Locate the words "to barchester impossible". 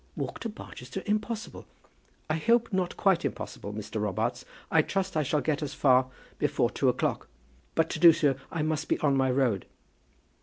0.39-1.67